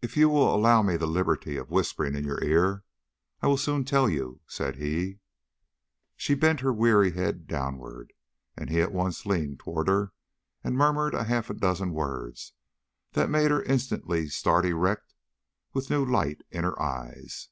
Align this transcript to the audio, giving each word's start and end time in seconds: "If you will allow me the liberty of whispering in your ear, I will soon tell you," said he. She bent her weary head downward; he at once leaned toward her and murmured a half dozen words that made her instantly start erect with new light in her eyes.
"If 0.00 0.16
you 0.16 0.30
will 0.30 0.54
allow 0.54 0.80
me 0.80 0.96
the 0.96 1.06
liberty 1.06 1.58
of 1.58 1.70
whispering 1.70 2.14
in 2.14 2.24
your 2.24 2.42
ear, 2.42 2.84
I 3.42 3.48
will 3.48 3.58
soon 3.58 3.84
tell 3.84 4.08
you," 4.08 4.40
said 4.46 4.76
he. 4.76 5.18
She 6.16 6.32
bent 6.34 6.60
her 6.60 6.72
weary 6.72 7.10
head 7.12 7.46
downward; 7.46 8.14
he 8.66 8.80
at 8.80 8.94
once 8.94 9.26
leaned 9.26 9.60
toward 9.60 9.88
her 9.88 10.12
and 10.64 10.74
murmured 10.74 11.12
a 11.12 11.24
half 11.24 11.54
dozen 11.54 11.90
words 11.92 12.54
that 13.12 13.28
made 13.28 13.50
her 13.50 13.62
instantly 13.64 14.26
start 14.30 14.64
erect 14.64 15.12
with 15.74 15.90
new 15.90 16.02
light 16.02 16.40
in 16.50 16.64
her 16.64 16.80
eyes. 16.80 17.50